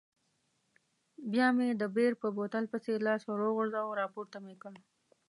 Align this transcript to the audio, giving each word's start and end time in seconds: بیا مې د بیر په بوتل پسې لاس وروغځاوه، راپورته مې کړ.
بیا 1.31 1.47
مې 1.55 1.67
د 1.81 1.83
بیر 1.95 2.13
په 2.21 2.27
بوتل 2.37 2.63
پسې 2.71 2.91
لاس 3.05 3.21
وروغځاوه، 3.27 3.97
راپورته 4.01 4.37
مې 4.45 4.55
کړ. 4.61 4.73